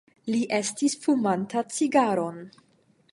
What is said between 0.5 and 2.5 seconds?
estis fumanta cigaron.